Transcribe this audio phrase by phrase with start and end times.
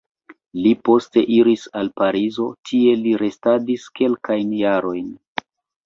[0.61, 5.19] Li poste iris al Parizo, tie li restadis kelkajn jarojn.